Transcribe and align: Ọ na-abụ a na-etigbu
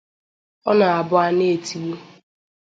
Ọ 0.69 0.71
na-abụ 0.77 1.15
a 1.23 1.27
na-etigbu 1.37 1.95